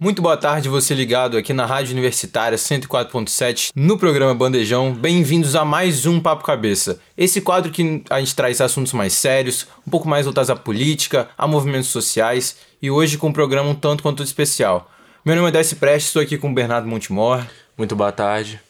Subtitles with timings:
[0.00, 4.92] Muito boa tarde, você ligado aqui na Rádio Universitária 104.7 no programa Bandejão.
[4.92, 7.00] Bem-vindos a mais um Papo Cabeça.
[7.16, 11.28] Esse quadro que a gente traz assuntos mais sérios, um pouco mais voltados à política,
[11.36, 14.88] a movimentos sociais e hoje com um programa um tanto quanto especial.
[15.24, 17.44] Meu nome é Desce Prestes, estou aqui com o Bernardo Montemor.
[17.76, 18.60] Muito boa tarde.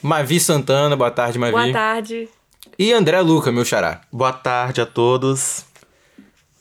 [0.00, 1.50] Mavi Santana, boa tarde, Mavi.
[1.50, 2.28] Boa tarde.
[2.78, 4.02] E André Luca, meu xará.
[4.12, 5.64] Boa tarde a todos.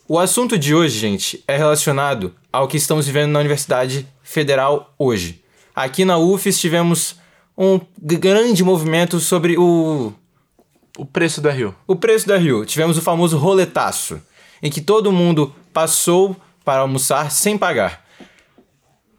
[0.06, 5.42] O assunto de hoje, gente, é relacionado ao que estamos vivendo na Universidade Federal hoje.
[5.74, 7.16] Aqui na UFES tivemos
[7.58, 10.12] um grande movimento sobre o,
[10.98, 11.74] O preço do Rio.
[11.88, 12.66] o preço da Rio.
[12.66, 14.22] Tivemos o famoso roletaço,
[14.62, 18.06] em que todo mundo passou para almoçar sem pagar.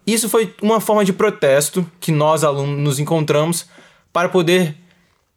[0.06, 3.66] Isso foi uma forma de protesto que nós, alunos, nos encontramos
[4.12, 4.76] para poder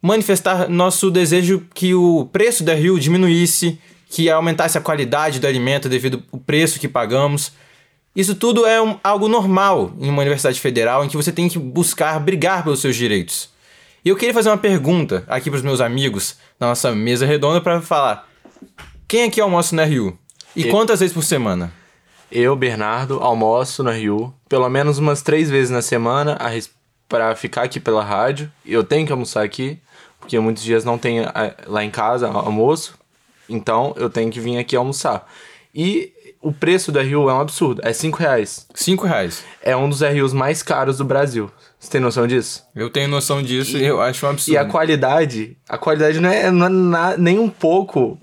[0.01, 5.89] manifestar nosso desejo que o preço da Rio diminuísse, que aumentasse a qualidade do alimento
[5.89, 7.51] devido ao preço que pagamos.
[8.15, 11.59] Isso tudo é um- algo normal em uma universidade federal em que você tem que
[11.59, 13.49] buscar brigar pelos seus direitos.
[14.03, 17.59] E eu queria fazer uma pergunta aqui para os meus amigos na nossa mesa redonda
[17.61, 18.27] para falar:
[19.07, 20.17] quem aqui almoça na Rio?
[20.55, 20.69] E Eu.
[20.71, 21.71] quantas vezes por semana?
[22.31, 26.71] Eu, Bernardo, almoço no Rio pelo menos umas três vezes na semana a res-
[27.07, 28.51] pra ficar aqui pela rádio.
[28.65, 29.77] Eu tenho que almoçar aqui,
[30.19, 32.97] porque muitos dias não tem ah, lá em casa almoço.
[33.49, 35.27] Então eu tenho que vir aqui almoçar.
[35.73, 37.81] E o preço do Rio é um absurdo.
[37.83, 38.67] É 5 reais.
[38.73, 39.43] Cinco reais.
[39.61, 41.51] É um dos RUs mais caros do Brasil.
[41.79, 42.63] Você tem noção disso?
[42.75, 44.53] Eu tenho noção disso e, eu acho um absurdo.
[44.53, 48.17] E a qualidade, a qualidade não é, não é na- nem um pouco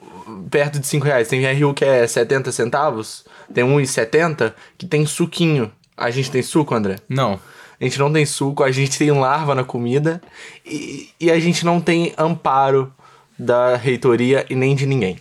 [0.50, 1.28] perto de 5 reais.
[1.28, 5.70] Tem RU que é 70 centavos, tem 1,70 que tem suquinho.
[5.96, 6.96] A gente tem suco, André?
[7.08, 7.38] Não.
[7.80, 10.20] A gente não tem suco, a gente tem larva na comida
[10.66, 12.92] e, e a gente não tem amparo
[13.38, 15.18] da reitoria e nem de ninguém.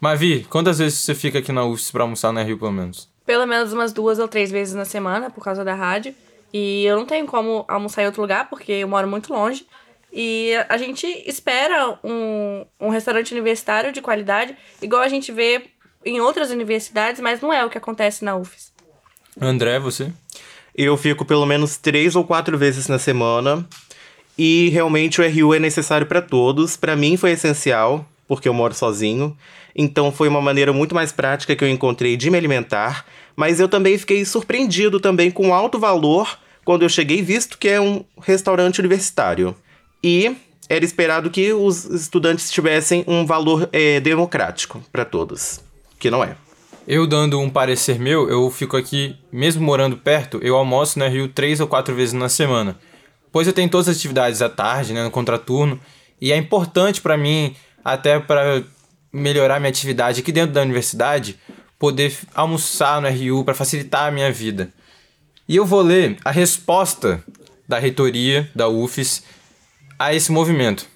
[0.00, 3.08] Mavi, quantas vezes você fica aqui na UFS para almoçar na Rio, pelo menos?
[3.24, 6.14] Pelo menos umas duas ou três vezes na semana, por causa da rádio.
[6.52, 9.66] E eu não tenho como almoçar em outro lugar, porque eu moro muito longe.
[10.12, 15.64] E a gente espera um, um restaurante universitário de qualidade, igual a gente vê
[16.04, 18.72] em outras universidades, mas não é o que acontece na UFES.
[19.40, 20.12] André, você?
[20.74, 23.66] Eu fico pelo menos três ou quatro vezes na semana.
[24.38, 26.76] E realmente o RU é necessário para todos.
[26.76, 29.36] Para mim foi essencial, porque eu moro sozinho.
[29.74, 33.04] Então foi uma maneira muito mais prática que eu encontrei de me alimentar.
[33.34, 37.80] Mas eu também fiquei surpreendido também com alto valor quando eu cheguei, visto que é
[37.80, 39.54] um restaurante universitário.
[40.02, 40.36] E
[40.68, 45.60] era esperado que os estudantes tivessem um valor eh, democrático para todos,
[45.98, 46.36] que não é.
[46.88, 51.28] Eu dando um parecer meu, eu fico aqui, mesmo morando perto, eu almoço na Rio
[51.28, 52.78] três ou quatro vezes na semana.
[53.32, 55.80] Pois eu tenho todas as atividades à tarde, né, no contraturno,
[56.20, 57.54] e é importante para mim,
[57.84, 58.62] até para
[59.12, 61.38] melhorar minha atividade aqui dentro da universidade,
[61.78, 64.72] poder almoçar no RU para facilitar a minha vida.
[65.48, 67.22] E eu vou ler a resposta
[67.68, 69.22] da reitoria da UFES
[69.98, 70.86] a esse movimento.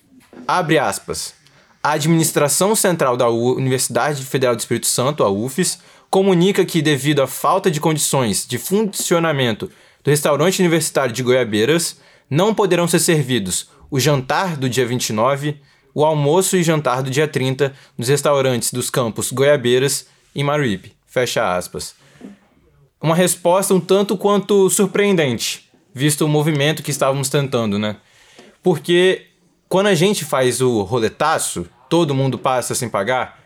[0.47, 1.35] Abre aspas.
[1.83, 5.79] A administração central da Universidade Federal do Espírito Santo, a UFES,
[6.11, 9.71] comunica que, devido à falta de condições de funcionamento
[10.03, 11.99] do restaurante universitário de Goiabeiras,
[12.31, 15.61] não poderão ser servidos o jantar do dia 29,
[15.93, 20.93] o almoço e jantar do dia 30 nos restaurantes dos campos Goiabeiras e Maruípe.
[21.07, 21.99] Fecha aspas
[23.01, 27.97] uma resposta um tanto quanto surpreendente, visto o movimento que estávamos tentando, né?
[28.63, 29.27] Porque
[29.69, 33.41] quando a gente faz o roletaço, todo mundo passa sem pagar,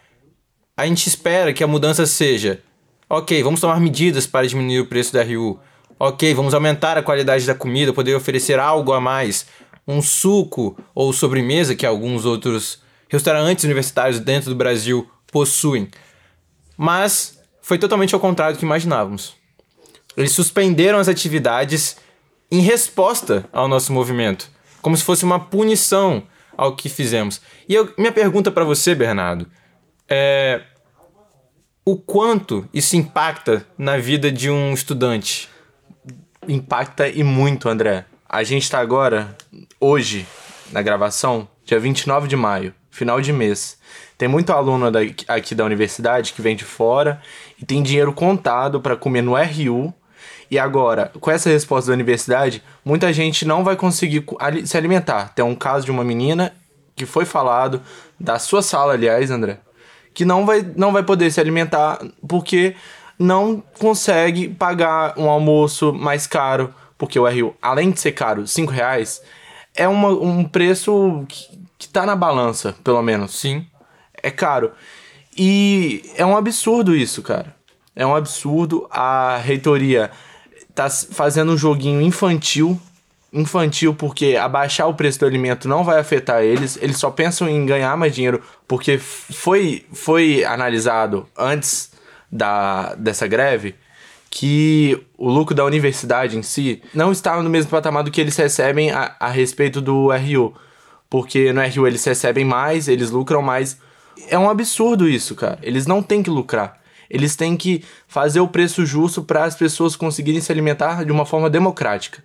[0.77, 2.61] a gente espera que a mudança seja:
[3.09, 5.61] ok, vamos tomar medidas para diminuir o preço da RU,
[5.99, 9.47] ok, vamos aumentar a qualidade da comida, poder oferecer algo a mais,
[9.87, 15.89] um suco ou sobremesa que alguns outros restaurantes universitários dentro do Brasil possuem.
[16.77, 19.35] Mas foi totalmente ao contrário do que imaginávamos.
[20.17, 21.97] Eles suspenderam as atividades
[22.51, 24.49] em resposta ao nosso movimento,
[24.81, 26.23] como se fosse uma punição
[26.57, 27.41] ao que fizemos.
[27.69, 29.47] E eu- minha pergunta para você, Bernardo,
[30.09, 30.63] é
[31.85, 35.49] o quanto isso impacta na vida de um estudante?
[36.49, 38.05] Impacta e muito, André.
[38.29, 39.37] A gente tá agora,
[39.81, 40.27] hoje,
[40.73, 43.79] na gravação, dia 29 de maio, final de mês.
[44.17, 47.21] Tem muito aluno daqui- aqui da universidade que vem de fora
[47.61, 49.93] e tem dinheiro contado para comer no RU.
[50.51, 54.25] E agora, com essa resposta da universidade, muita gente não vai conseguir
[54.65, 55.33] se alimentar.
[55.35, 56.53] Tem um caso de uma menina
[56.95, 57.83] que foi falado,
[58.21, 59.59] da sua sala, aliás, André,
[60.13, 61.99] que não vai, não vai poder se alimentar
[62.29, 62.77] porque
[63.19, 68.73] não consegue pagar um almoço mais caro, porque o RU, além de ser caro, 5
[68.73, 69.23] reais,
[69.75, 73.39] é uma, um preço que, que tá na balança, pelo menos.
[73.39, 73.67] Sim.
[74.23, 74.73] É caro.
[75.37, 77.55] E é um absurdo isso, cara.
[77.95, 78.87] É um absurdo.
[78.91, 80.11] A reitoria
[80.75, 82.81] tá fazendo um joguinho infantil.
[83.33, 86.79] Infantil porque abaixar o preço do alimento não vai afetar eles.
[86.81, 91.94] Eles só pensam em ganhar mais dinheiro porque foi, foi analisado antes
[92.35, 93.77] da, dessa greve
[94.29, 98.37] que o lucro da universidade em si não estava no mesmo patamar do que eles
[98.37, 100.53] recebem a, a respeito do RU.
[101.09, 103.79] Porque no RU eles recebem mais, eles lucram mais.
[104.29, 105.59] É um absurdo isso, cara.
[105.63, 106.81] Eles não têm que lucrar.
[107.09, 111.25] Eles têm que fazer o preço justo para as pessoas conseguirem se alimentar de uma
[111.25, 112.25] forma democrática.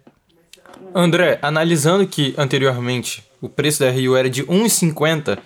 [0.96, 5.38] André, analisando que anteriormente o preço da RU era de 1,50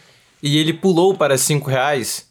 [0.42, 2.30] e ele pulou para 5 reais,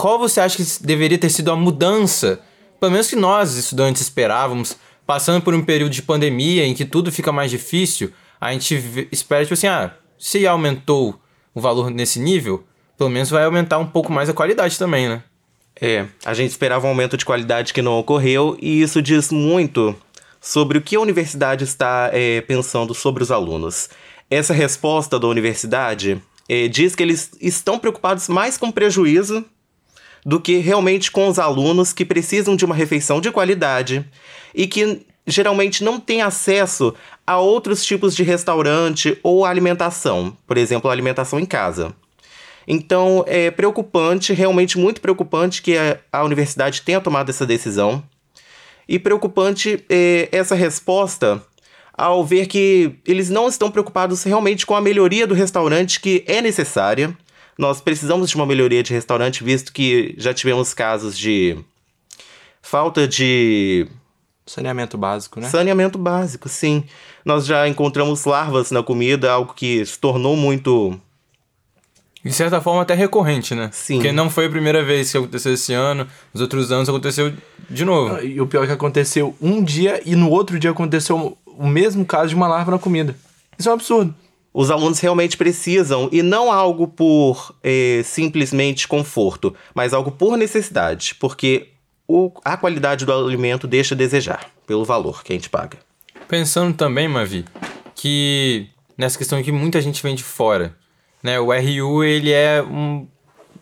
[0.00, 2.40] qual você acha que deveria ter sido a mudança?
[2.80, 4.74] Pelo menos que nós, estudantes, esperávamos,
[5.06, 8.10] passando por um período de pandemia em que tudo fica mais difícil,
[8.40, 11.20] a gente espera, tipo assim, ah, se aumentou
[11.54, 12.64] o valor nesse nível,
[12.96, 15.22] pelo menos vai aumentar um pouco mais a qualidade também, né?
[15.78, 19.94] É, a gente esperava um aumento de qualidade que não ocorreu, e isso diz muito
[20.40, 23.90] sobre o que a universidade está é, pensando sobre os alunos.
[24.30, 29.44] Essa resposta da universidade é, diz que eles estão preocupados mais com prejuízo
[30.24, 34.04] do que realmente com os alunos que precisam de uma refeição de qualidade
[34.54, 36.94] e que geralmente não têm acesso
[37.26, 41.94] a outros tipos de restaurante ou alimentação, por exemplo, alimentação em casa.
[42.66, 48.02] Então é preocupante, realmente muito preocupante que a, a universidade tenha tomado essa decisão.
[48.88, 51.42] E preocupante é, essa resposta
[51.92, 56.40] ao ver que eles não estão preocupados realmente com a melhoria do restaurante que é
[56.40, 57.16] necessária.
[57.60, 61.58] Nós precisamos de uma melhoria de restaurante, visto que já tivemos casos de
[62.62, 63.86] falta de
[64.46, 65.46] Saneamento básico, né?
[65.46, 66.82] Saneamento básico, sim.
[67.22, 70.98] Nós já encontramos larvas na comida, algo que se tornou muito.
[72.24, 73.68] De certa forma até recorrente, né?
[73.74, 73.96] Sim.
[73.96, 77.30] Porque não foi a primeira vez que aconteceu esse ano, nos outros anos aconteceu
[77.68, 78.22] de novo.
[78.22, 82.06] E o pior é que aconteceu um dia e no outro dia aconteceu o mesmo
[82.06, 83.14] caso de uma larva na comida.
[83.58, 84.14] Isso é um absurdo.
[84.52, 91.14] Os alunos realmente precisam, e não algo por eh, simplesmente conforto, mas algo por necessidade,
[91.14, 91.68] porque
[92.08, 95.78] o, a qualidade do alimento deixa a desejar, pelo valor que a gente paga.
[96.26, 97.44] Pensando também, Mavi,
[97.94, 98.68] que
[98.98, 100.76] nessa questão que muita gente vem de fora,
[101.22, 101.38] né?
[101.38, 103.06] O RU, ele é um,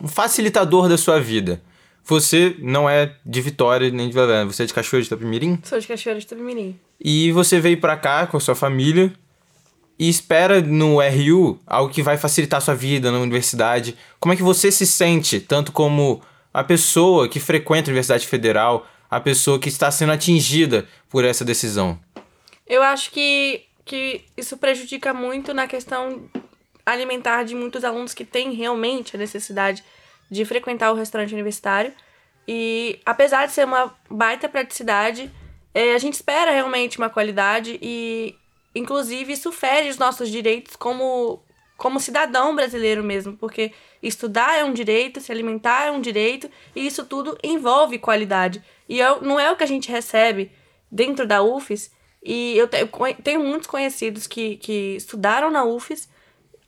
[0.01, 1.61] um facilitador da sua vida.
[2.05, 5.59] Você não é de Vitória nem de Valé, você é de Cachoeira de Itapemirim?
[5.63, 6.79] Sou de Cachoeira de Itapemirim.
[6.99, 9.13] E você veio pra cá com a sua família
[9.99, 13.97] e espera no RU algo que vai facilitar sua vida na universidade.
[14.21, 16.23] Como é que você se sente, tanto como
[16.55, 21.45] a pessoa que frequenta a Universidade Federal, a pessoa que está sendo atingida por essa
[21.45, 21.99] decisão?
[22.67, 26.29] Eu acho que, que isso prejudica muito na questão
[26.87, 29.83] alimentar de muitos alunos que têm realmente a necessidade
[30.31, 31.93] de frequentar o restaurante universitário.
[32.47, 35.31] E apesar de ser uma baita praticidade,
[35.75, 38.35] é, a gente espera realmente uma qualidade e,
[38.79, 41.43] inclusive, isso fere os nossos direitos como,
[41.77, 43.73] como cidadão brasileiro mesmo, porque
[44.03, 48.63] estudar é um direito, se alimentar é um direito, e isso tudo envolve qualidade.
[48.89, 50.51] E eu, não é o que a gente recebe
[50.91, 51.91] dentro da UFES,
[52.23, 52.91] e eu te- eu
[53.23, 56.09] tenho muitos conhecidos que, que estudaram na UFES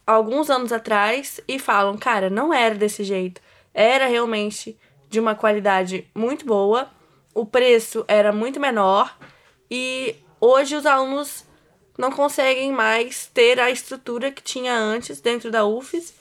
[0.06, 3.40] alguns anos atrás e falam, cara, não era desse jeito.
[3.72, 6.90] Era realmente de uma qualidade muito boa,
[7.34, 9.16] o preço era muito menor
[9.70, 11.44] e hoje os alunos
[11.98, 16.14] não conseguem mais ter a estrutura que tinha antes dentro da UFES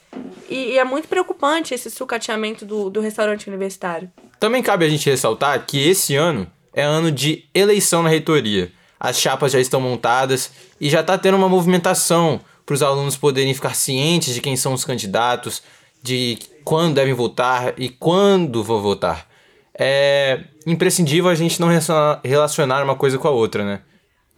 [0.49, 4.11] e, e é muito preocupante esse sucateamento do, do restaurante universitário.
[4.39, 8.71] Também cabe a gente ressaltar que esse ano é ano de eleição na reitoria.
[8.99, 13.53] As chapas já estão montadas e já está tendo uma movimentação para os alunos poderem
[13.53, 15.63] ficar cientes de quem são os candidatos,
[16.03, 19.27] de quando devem votar e quando vão votar.
[19.73, 23.81] É imprescindível a gente não relaciona- relacionar uma coisa com a outra, né?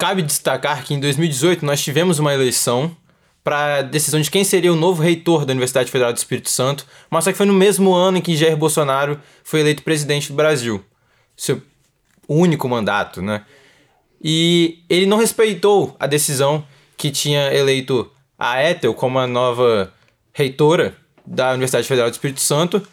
[0.02, 2.90] Cabe destacar que em 2018 nós tivemos uma eleição
[3.44, 7.22] para decisão de quem seria o novo reitor da Universidade Federal do Espírito Santo, mas
[7.22, 10.84] só que foi no mesmo ano em que Jair Bolsonaro foi eleito presidente do Brasil.
[11.36, 11.62] Seu
[12.28, 13.44] único mandato, né?
[14.20, 16.66] E ele não respeitou a decisão
[16.96, 19.94] que tinha eleito a Ethel como a nova
[20.32, 22.84] reitora da Universidade Federal do Espírito Santo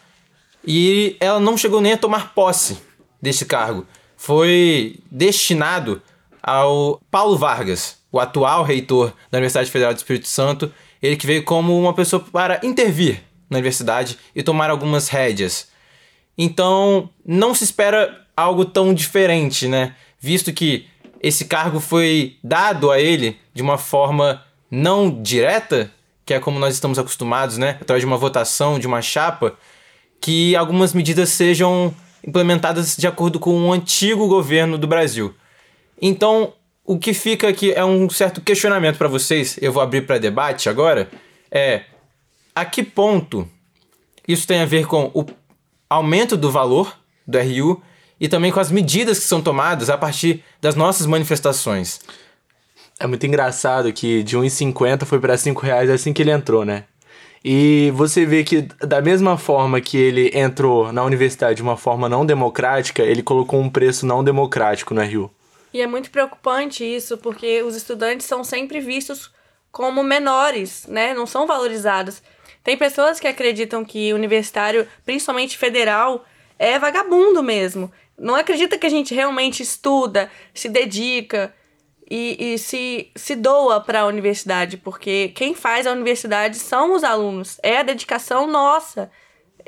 [0.64, 2.78] e ela não chegou nem a tomar posse
[3.20, 3.84] deste cargo.
[4.16, 6.00] Foi destinado
[6.42, 11.44] ao Paulo Vargas, o atual reitor da Universidade Federal do Espírito Santo, Ele que veio
[11.44, 15.68] como uma pessoa para intervir na universidade e tomar algumas rédeas.
[16.36, 19.94] Então, não se espera algo tão diferente, né?
[20.18, 20.86] Visto que
[21.22, 25.92] esse cargo foi dado a ele de uma forma não direta,
[26.24, 27.76] que é como nós estamos acostumados, né?
[27.80, 29.54] Através de uma votação, de uma chapa,
[30.20, 31.94] que algumas medidas sejam
[32.26, 35.34] implementadas de acordo com o antigo governo do Brasil.
[36.00, 36.52] Então,
[36.84, 40.68] o que fica aqui é um certo questionamento para vocês, eu vou abrir para debate
[40.68, 41.08] agora,
[41.50, 41.82] é
[42.54, 43.48] a que ponto
[44.26, 45.24] isso tem a ver com o
[45.88, 47.82] aumento do valor do RU
[48.18, 52.00] e também com as medidas que são tomadas a partir das nossas manifestações.
[52.98, 56.84] É muito engraçado que de 1,50 foi para 5 reais assim que ele entrou, né?
[57.42, 62.08] E você vê que da mesma forma que ele entrou na universidade de uma forma
[62.08, 65.30] não democrática, ele colocou um preço não democrático no RU.
[65.72, 69.30] E é muito preocupante isso, porque os estudantes são sempre vistos
[69.70, 71.14] como menores, né?
[71.14, 72.22] Não são valorizados.
[72.62, 76.24] Tem pessoas que acreditam que universitário, principalmente federal,
[76.58, 77.90] é vagabundo mesmo.
[78.18, 81.54] Não acredita que a gente realmente estuda, se dedica
[82.10, 87.04] e, e se, se doa para a universidade, porque quem faz a universidade são os
[87.04, 89.10] alunos, é a dedicação nossa.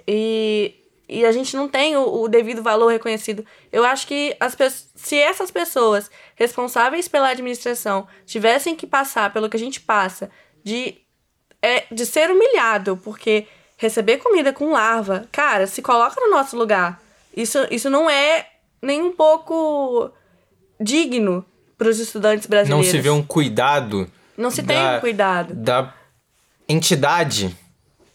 [0.06, 0.81] E,
[1.12, 3.44] e a gente não tem o, o devido valor reconhecido.
[3.70, 4.56] Eu acho que as
[4.94, 10.30] se essas pessoas responsáveis pela administração tivessem que passar pelo que a gente passa,
[10.64, 10.96] de,
[11.60, 17.00] é, de ser humilhado, porque receber comida com larva, cara, se coloca no nosso lugar.
[17.36, 18.46] Isso, isso não é
[18.80, 20.10] nem um pouco
[20.80, 21.44] digno
[21.76, 22.86] para os estudantes brasileiros.
[22.86, 24.10] Não se vê um cuidado.
[24.36, 25.54] Não se da, tem um cuidado.
[25.54, 25.92] Da
[26.68, 27.56] entidade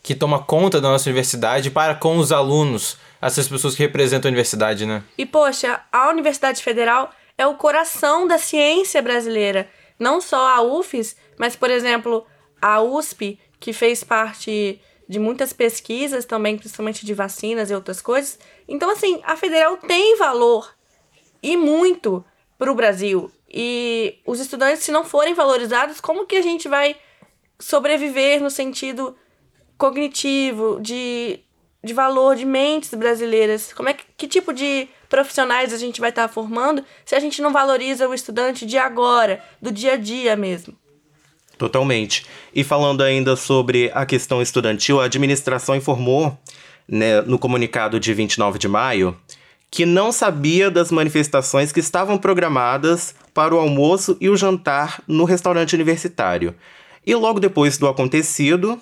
[0.07, 4.31] que toma conta da nossa universidade para com os alunos, essas pessoas que representam a
[4.31, 5.03] universidade, né?
[5.17, 9.69] E, poxa, a Universidade Federal é o coração da ciência brasileira.
[9.99, 12.25] Não só a UFES, mas, por exemplo,
[12.61, 18.39] a USP, que fez parte de muitas pesquisas também, principalmente de vacinas e outras coisas.
[18.65, 20.73] Então, assim, a federal tem valor
[21.43, 22.23] e muito
[22.57, 23.29] para o Brasil.
[23.49, 26.95] E os estudantes, se não forem valorizados, como que a gente vai
[27.59, 29.13] sobreviver no sentido
[29.77, 31.39] cognitivo, de,
[31.83, 33.71] de valor de mentes brasileiras?
[33.73, 37.19] Como é que, que tipo de profissionais a gente vai estar tá formando se a
[37.19, 40.75] gente não valoriza o estudante de agora, do dia a dia mesmo?
[41.57, 42.25] Totalmente.
[42.53, 46.37] E falando ainda sobre a questão estudantil, a administração informou
[46.87, 49.17] né, no comunicado de 29 de maio
[49.69, 55.25] que não sabia das manifestações que estavam programadas para o almoço e o jantar no
[55.25, 56.55] restaurante universitário.
[57.05, 58.79] E logo depois do acontecido,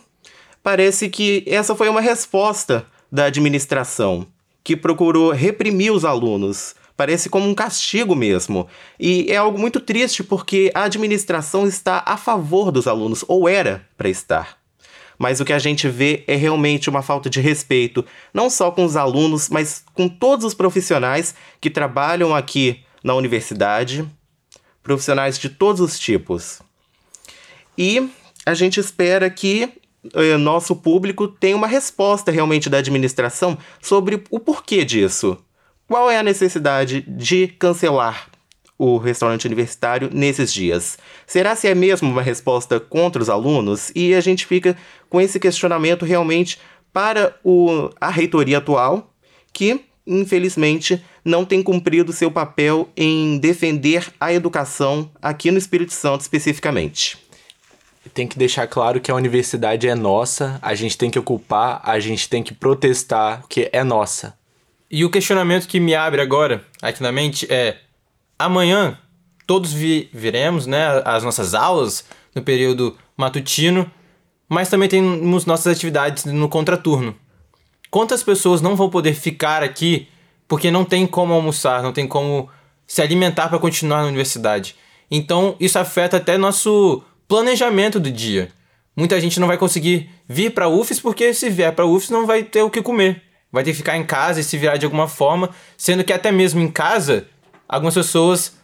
[0.65, 4.25] parece que essa foi uma resposta da administração,
[4.63, 8.69] que procurou reprimir os alunos, Parece como um castigo mesmo.
[8.97, 13.85] E é algo muito triste porque a administração está a favor dos alunos, ou era
[13.97, 14.57] para estar.
[15.17, 18.85] Mas o que a gente vê é realmente uma falta de respeito, não só com
[18.85, 24.09] os alunos, mas com todos os profissionais que trabalham aqui na universidade,
[24.81, 26.61] profissionais de todos os tipos.
[27.77, 28.09] E
[28.45, 29.69] a gente espera que
[30.39, 35.37] nosso público tenha uma resposta realmente da administração sobre o porquê disso.
[35.87, 38.29] Qual é a necessidade de cancelar
[38.77, 40.97] o restaurante universitário nesses dias?
[41.25, 43.91] Será se é mesmo uma resposta contra os alunos?
[43.95, 44.75] E a gente fica
[45.09, 46.59] com esse questionamento realmente
[46.91, 49.13] para o, a reitoria atual,
[49.53, 56.21] que infelizmente não tem cumprido seu papel em defender a educação aqui no Espírito Santo
[56.21, 57.24] especificamente.
[58.13, 61.99] Tem que deixar claro que a universidade é nossa, a gente tem que ocupar, a
[61.99, 64.37] gente tem que protestar, que é nossa.
[64.89, 67.77] E o questionamento que me abre agora, aqui na mente, é:
[68.37, 68.97] amanhã
[69.47, 73.89] todos vi viremos né, as nossas aulas no período matutino,
[74.47, 77.15] mas também temos nossas atividades no contraturno.
[77.89, 80.07] Quantas pessoas não vão poder ficar aqui
[80.47, 82.49] porque não tem como almoçar, não tem como
[82.85, 84.75] se alimentar para continuar na universidade?
[85.09, 88.51] Então, isso afeta até nosso planejamento do dia.
[88.95, 92.43] Muita gente não vai conseguir vir para UFES porque se vier para UFES não vai
[92.43, 95.07] ter o que comer vai ter que ficar em casa e se virar de alguma
[95.07, 97.25] forma, sendo que até mesmo em casa,
[97.69, 98.57] algumas pessoas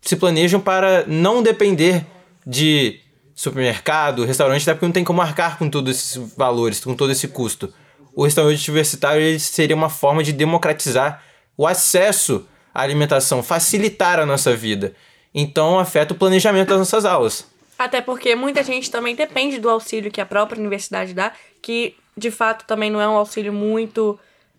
[0.00, 2.06] se planejam para não depender
[2.46, 3.00] de
[3.34, 7.26] supermercado, restaurante, até porque não tem como marcar com todos esses valores, com todo esse
[7.26, 7.74] custo.
[8.14, 11.24] O restaurante universitário seria uma forma de democratizar
[11.56, 14.94] o acesso à alimentação, facilitar a nossa vida.
[15.34, 17.46] Então afeta o planejamento das nossas aulas.
[17.78, 21.32] Até porque muita gente também depende do auxílio que a própria universidade dá,
[21.62, 24.18] que de fato também não é um auxílio muito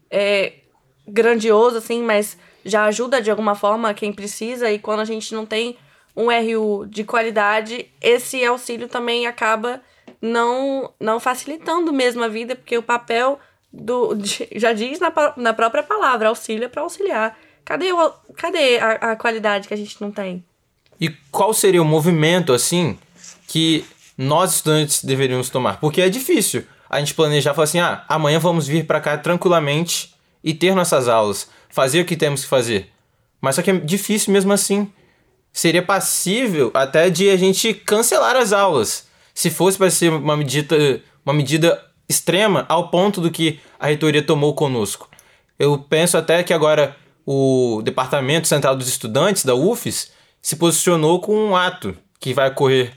[0.10, 0.54] é,
[1.08, 4.72] grandioso, assim, mas já ajuda de alguma forma quem precisa.
[4.72, 5.78] E quando a gente não tem
[6.16, 9.82] um RU de qualidade, esse auxílio também acaba
[10.22, 13.40] não, não facilitando mesmo a vida, porque o papel
[13.72, 17.38] do de- já diz na, na própria palavra, auxílio é para auxiliar.
[17.64, 20.44] Cadê, o, cadê a, a qualidade que a gente não tem?
[21.02, 22.96] E qual seria o movimento, assim,
[23.48, 23.84] que
[24.16, 25.80] nós estudantes deveríamos tomar?
[25.80, 30.14] Porque é difícil a gente planejar, falar assim, ah, amanhã vamos vir pra cá tranquilamente
[30.44, 32.92] e ter nossas aulas, fazer o que temos que fazer.
[33.42, 34.92] Mas só que é difícil mesmo assim.
[35.52, 41.02] Seria passível até de a gente cancelar as aulas, se fosse para ser uma medida,
[41.26, 45.10] uma medida extrema ao ponto do que a reitoria tomou conosco.
[45.58, 51.36] Eu penso até que agora o Departamento Central dos Estudantes da UFES se posicionou com
[51.36, 52.94] um ato que vai ocorrer.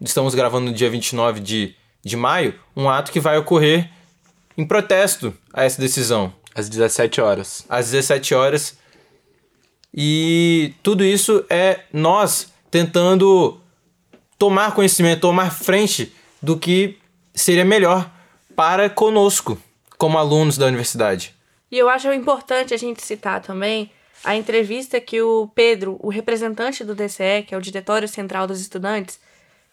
[0.00, 3.90] Estamos gravando no dia 29 de, de maio, um ato que vai ocorrer
[4.56, 7.64] em protesto a essa decisão, Às 17 horas.
[7.68, 8.78] às 17 horas.
[9.94, 13.60] E tudo isso é nós tentando
[14.38, 16.98] tomar conhecimento, tomar frente do que
[17.34, 18.10] seria melhor
[18.54, 19.60] para conosco,
[19.96, 21.34] como alunos da universidade.
[21.70, 23.90] E eu acho importante a gente citar também
[24.24, 28.60] a entrevista que o Pedro, o representante do DCE, que é o Diretório Central dos
[28.60, 29.18] Estudantes,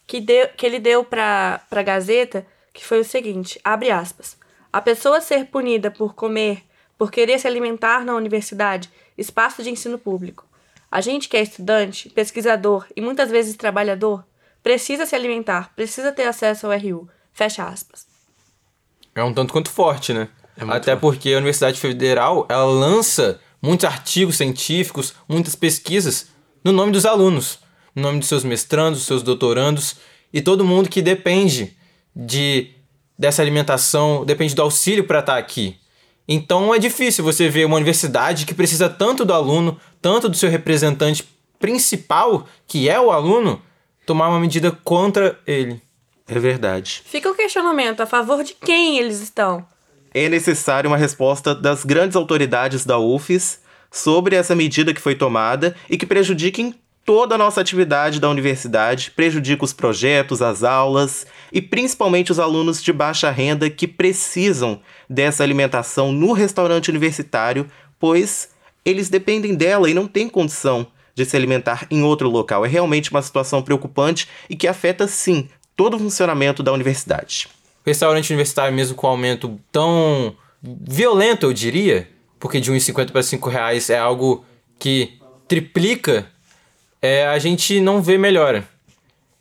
[0.06, 4.36] que, deu, que ele deu para a Gazeta, que foi o seguinte, abre aspas,
[4.72, 6.62] a pessoa ser punida por comer,
[6.98, 10.46] por querer se alimentar na universidade, espaço de ensino público.
[10.90, 14.24] A gente que é estudante, pesquisador e muitas vezes trabalhador,
[14.62, 17.08] precisa se alimentar, precisa ter acesso ao RU.
[17.32, 18.06] Fecha aspas.
[19.14, 20.28] É um tanto quanto forte, né?
[20.56, 21.00] É Até forte.
[21.00, 26.28] porque a Universidade Federal, ela lança muitos artigos científicos, muitas pesquisas
[26.64, 27.58] no nome dos alunos,
[27.94, 29.96] no nome dos seus mestrandos, dos seus doutorandos
[30.32, 31.76] e todo mundo que depende
[32.14, 32.70] de
[33.18, 35.78] dessa alimentação, depende do auxílio para estar aqui.
[36.28, 40.50] Então é difícil você ver uma universidade que precisa tanto do aluno, tanto do seu
[40.50, 41.24] representante
[41.58, 43.62] principal, que é o aluno,
[44.04, 45.80] tomar uma medida contra ele.
[46.28, 47.02] É verdade.
[47.06, 49.64] Fica o questionamento, a favor de quem eles estão?
[50.18, 55.76] É necessária uma resposta das grandes autoridades da UFES sobre essa medida que foi tomada
[55.90, 56.74] e que prejudica em
[57.04, 62.82] toda a nossa atividade da universidade, prejudica os projetos, as aulas e principalmente os alunos
[62.82, 68.48] de baixa renda que precisam dessa alimentação no restaurante universitário, pois
[68.86, 72.64] eles dependem dela e não têm condição de se alimentar em outro local.
[72.64, 77.48] É realmente uma situação preocupante e que afeta sim todo o funcionamento da universidade.
[77.86, 83.88] Restaurante universitário mesmo com aumento tão violento, eu diria, porque de 1,50 para 5 reais
[83.90, 84.44] é algo
[84.78, 86.26] que triplica,
[87.00, 88.68] é, a gente não vê melhora.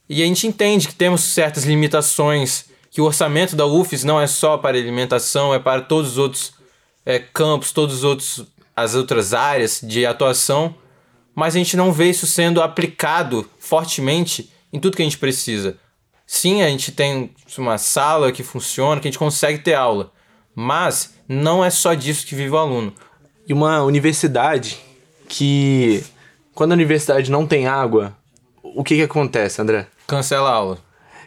[0.07, 4.27] E a gente entende que temos certas limitações, que o orçamento da UFES não é
[4.27, 6.53] só para alimentação, é para todos os outros
[7.05, 10.75] é, campos, todos os outros as outras áreas de atuação,
[11.33, 15.77] mas a gente não vê isso sendo aplicado fortemente em tudo que a gente precisa.
[16.25, 20.11] Sim, a gente tem uma sala que funciona, que a gente consegue ter aula,
[20.55, 22.93] mas não é só disso que vive o aluno.
[23.47, 24.77] E uma universidade
[25.27, 26.03] que,
[26.53, 28.15] quando a universidade não tem água,
[28.63, 29.87] o que que acontece, André?
[30.07, 30.77] Cancela a aula.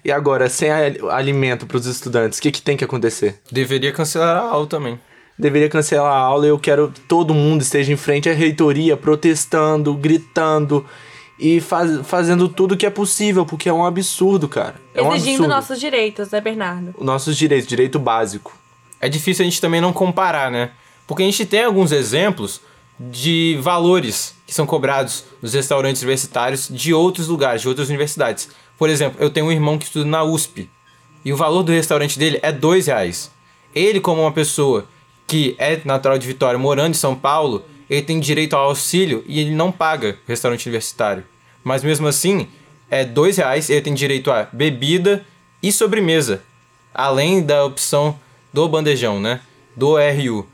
[0.04, 3.40] E agora, sem alimento para os estudantes, o que que tem que acontecer?
[3.50, 4.98] Deveria cancelar a aula também.
[5.38, 8.96] Deveria cancelar a aula e eu quero que todo mundo esteja em frente à reitoria,
[8.96, 10.84] protestando, gritando
[11.38, 14.74] e faz- fazendo tudo que é possível, porque é um absurdo, cara.
[14.94, 15.48] É um Exigindo absurdo.
[15.54, 16.94] nossos direitos, né, Bernardo?
[17.00, 18.52] Nossos direitos, direito básico.
[19.00, 20.70] É difícil a gente também não comparar, né?
[21.06, 22.60] Porque a gente tem alguns exemplos
[22.98, 28.48] de valores que são cobrados nos restaurantes universitários de outros lugares, de outras universidades.
[28.76, 30.68] Por exemplo, eu tenho um irmão que estuda na USP
[31.24, 33.30] e o valor do restaurante dele é dois reais.
[33.74, 34.86] Ele, como uma pessoa
[35.26, 39.40] que é natural de Vitória, morando em São Paulo, ele tem direito ao auxílio e
[39.40, 41.24] ele não paga restaurante universitário.
[41.64, 42.48] Mas mesmo assim,
[42.90, 45.24] é dois reais, ele tem direito a bebida
[45.62, 46.42] e sobremesa,
[46.94, 48.18] além da opção
[48.52, 49.40] do bandejão, né?
[49.76, 50.46] Do RU.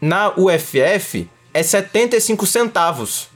[0.00, 3.28] Na UFF é 75 centavos,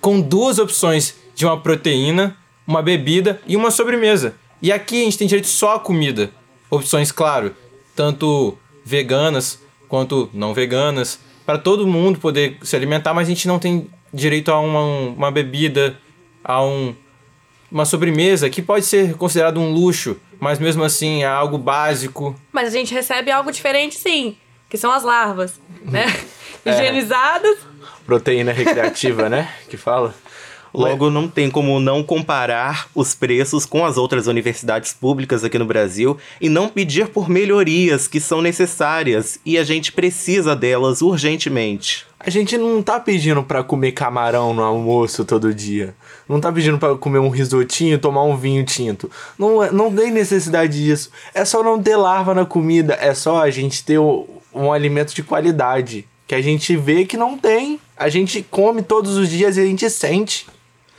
[0.00, 4.36] com duas opções de uma proteína, uma bebida e uma sobremesa.
[4.62, 6.30] E aqui a gente tem direito só a comida.
[6.70, 7.54] Opções, claro,
[7.94, 9.58] tanto veganas
[9.88, 14.50] quanto não veganas, para todo mundo poder se alimentar, mas a gente não tem direito
[14.50, 15.98] a uma, uma bebida,
[16.42, 16.94] a um,
[17.70, 22.34] uma sobremesa que pode ser considerado um luxo, mas mesmo assim é algo básico.
[22.52, 24.36] Mas a gente recebe algo diferente, sim,
[24.68, 26.06] que são as larvas, né?
[26.64, 27.58] Higienizadas.
[28.06, 29.52] Proteína recreativa, né?
[29.68, 30.14] Que fala.
[30.74, 35.64] Logo, não tem como não comparar os preços com as outras universidades públicas aqui no
[35.64, 42.04] Brasil e não pedir por melhorias que são necessárias e a gente precisa delas urgentemente.
[42.18, 45.94] A gente não tá pedindo pra comer camarão no almoço todo dia.
[46.28, 49.10] Não tá pedindo pra comer um risotinho, tomar um vinho tinto.
[49.38, 51.10] Não, é- não tem necessidade disso.
[51.34, 52.94] É só não ter larva na comida.
[53.00, 56.06] É só a gente ter um, um alimento de qualidade.
[56.26, 57.78] Que a gente vê que não tem.
[57.94, 60.46] A gente come todos os dias e a gente sente.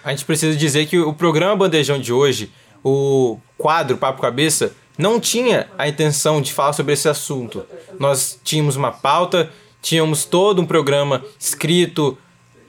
[0.06, 2.52] A gente precisa dizer que o programa Bandejão de hoje,
[2.84, 7.65] o quadro Papo Cabeça, não tinha a intenção de falar sobre esse assunto.
[8.00, 12.15] Nós tínhamos uma pauta, tínhamos todo um programa escrito,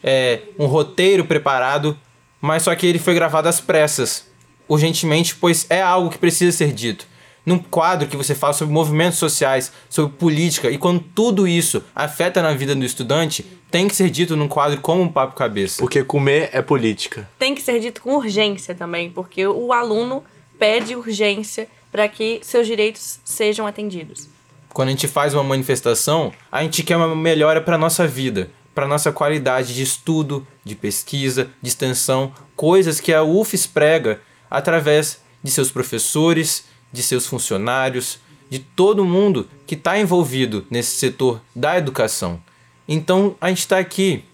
[0.02, 1.94] é, um roteiro preparado,
[2.40, 4.26] mas só que ele foi gravado às pressas,
[4.66, 7.06] urgentemente, pois é algo que precisa ser dito.
[7.46, 12.42] Num quadro que você fala sobre movimentos sociais, sobre política, e quando tudo isso afeta
[12.42, 15.80] na vida do estudante, tem que ser dito num quadro como um Papo Cabeça.
[15.80, 17.28] Porque comer é política.
[17.38, 20.24] Tem que ser dito com urgência também, porque o aluno
[20.58, 24.28] pede urgência para que seus direitos sejam atendidos.
[24.70, 28.86] Quando a gente faz uma manifestação, a gente quer uma melhora para nossa vida, para
[28.86, 35.50] nossa qualidade de estudo, de pesquisa, de extensão, coisas que a UFES prega através de
[35.50, 38.18] seus professores, de seus funcionários,
[38.48, 42.40] de todo mundo que está envolvido nesse setor da educação.
[42.88, 44.24] Então a gente está aqui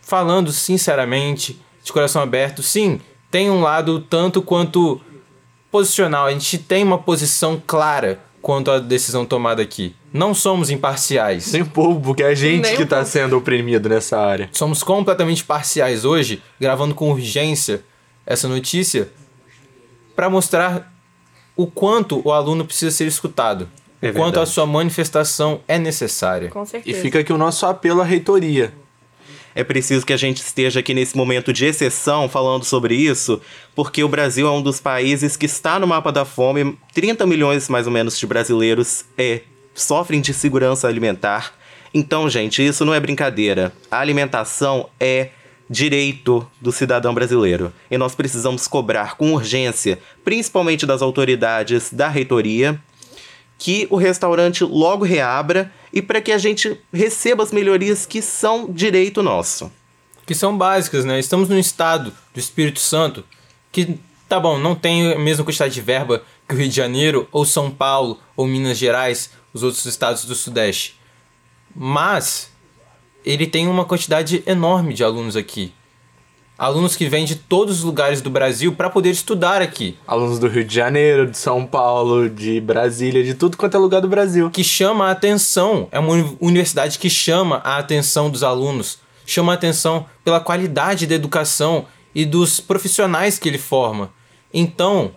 [0.00, 2.62] falando sinceramente, de coração aberto.
[2.62, 3.00] Sim,
[3.30, 5.00] tem um lado tanto quanto
[5.70, 6.26] posicional.
[6.26, 9.94] A gente tem uma posição clara quanto à decisão tomada aqui.
[10.12, 11.52] Não somos imparciais.
[11.52, 13.10] Nem o povo, porque é a gente Nem que um tá pouco.
[13.10, 14.48] sendo oprimido nessa área.
[14.52, 17.84] Somos completamente parciais hoje, gravando com urgência
[18.26, 19.10] essa notícia
[20.16, 20.92] para mostrar
[21.56, 23.68] o quanto o aluno precisa ser escutado,
[24.00, 26.48] É o quanto a sua manifestação é necessária.
[26.48, 27.00] Com E certeza.
[27.00, 28.72] fica aqui o nosso apelo à reitoria.
[29.54, 33.40] É preciso que a gente esteja aqui nesse momento de exceção falando sobre isso,
[33.74, 36.78] porque o Brasil é um dos países que está no mapa da fome.
[36.94, 39.40] 30 milhões mais ou menos de brasileiros é,
[39.74, 41.52] sofrem de segurança alimentar.
[41.92, 43.72] Então, gente, isso não é brincadeira.
[43.90, 45.30] A alimentação é
[45.72, 47.72] direito do cidadão brasileiro.
[47.88, 52.82] E nós precisamos cobrar com urgência, principalmente das autoridades da reitoria,
[53.56, 58.72] que o restaurante logo reabra e para que a gente receba as melhorias que são
[58.72, 59.70] direito nosso.
[60.26, 61.18] que são básicas, né?
[61.18, 63.24] Estamos num estado do Espírito Santo
[63.72, 67.28] que, tá bom, não tem a mesma quantidade de verba que o Rio de Janeiro,
[67.32, 70.98] ou São Paulo, ou Minas Gerais, os outros estados do Sudeste.
[71.74, 72.49] Mas
[73.24, 75.72] ele tem uma quantidade enorme de alunos aqui.
[76.58, 79.96] Alunos que vêm de todos os lugares do Brasil para poder estudar aqui.
[80.06, 84.02] Alunos do Rio de Janeiro, de São Paulo, de Brasília, de tudo quanto é lugar
[84.02, 84.50] do Brasil.
[84.50, 85.88] que chama a atenção.
[85.90, 91.06] É uma uni- universidade que chama a atenção dos alunos, chama a atenção pela qualidade
[91.06, 94.10] da educação e dos profissionais que ele forma.
[94.52, 95.12] Então,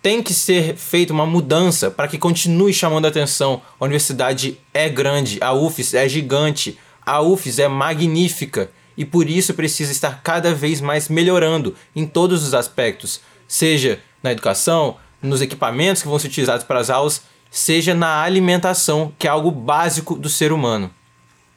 [0.00, 3.60] tem que ser feita uma mudança para que continue chamando a atenção.
[3.78, 9.54] A universidade é grande, a UFES é gigante, a UFES é magnífica e por isso
[9.54, 16.02] precisa estar cada vez mais melhorando em todos os aspectos, seja na educação, nos equipamentos
[16.02, 20.28] que vão ser utilizados para as aulas, seja na alimentação, que é algo básico do
[20.28, 20.90] ser humano.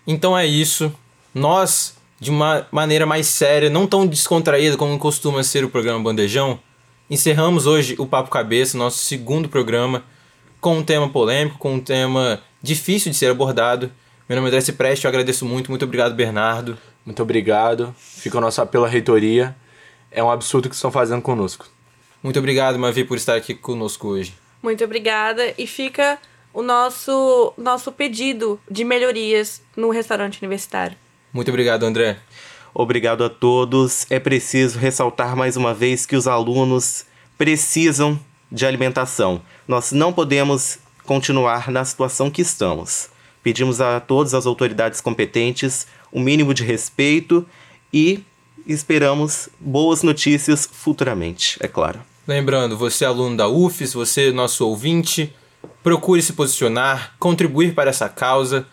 [0.07, 0.89] Então é isso.
[1.35, 6.61] Nós, de uma maneira mais séria, não tão descontraída como costuma ser o programa Bandejão,
[7.09, 10.01] encerramos hoje o Papo Cabeça, nosso segundo programa,
[10.61, 13.91] com um tema polêmico, com um tema difícil de ser abordado.
[14.31, 15.69] Meu nome é André Preste, eu agradeço muito.
[15.69, 16.77] Muito obrigado, Bernardo.
[17.05, 17.93] Muito obrigado.
[17.97, 19.53] Fica o nosso apelo à reitoria.
[20.09, 21.67] É um absurdo o que estão fazendo conosco.
[22.23, 24.33] Muito obrigado, Mavi, por estar aqui conosco hoje.
[24.63, 25.53] Muito obrigada.
[25.57, 26.17] E fica
[26.53, 30.95] o nosso, nosso pedido de melhorias no restaurante universitário.
[31.33, 32.17] Muito obrigado, André.
[32.73, 34.09] Obrigado a todos.
[34.09, 37.05] É preciso ressaltar mais uma vez que os alunos
[37.37, 38.17] precisam
[38.49, 39.41] de alimentação.
[39.67, 43.11] Nós não podemos continuar na situação que estamos.
[43.43, 47.45] Pedimos a todas as autoridades competentes o um mínimo de respeito
[47.93, 48.23] e
[48.67, 51.99] esperamos boas notícias futuramente, é claro.
[52.27, 55.33] Lembrando, você é aluno da UFES, você é nosso ouvinte,
[55.81, 58.67] procure se posicionar, contribuir para essa causa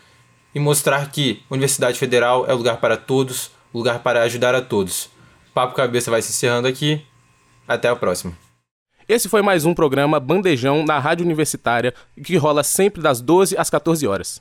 [0.54, 5.08] e mostrar que Universidade Federal é lugar para todos, lugar para ajudar a todos.
[5.54, 7.02] Papo Cabeça vai se encerrando aqui.
[7.66, 8.32] Até a próxima.
[9.08, 13.70] Esse foi mais um programa Bandejão na Rádio Universitária, que rola sempre das 12 às
[13.70, 14.40] 14 horas.